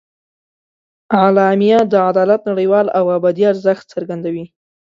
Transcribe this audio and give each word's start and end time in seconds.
اعلامیه 1.21 1.79
د 1.91 1.93
عدالت 2.09 2.41
نړیوال 2.51 2.87
او 2.97 3.05
ابدي 3.17 3.43
ارزښت 3.51 3.85
څرګندوي. 3.93 4.45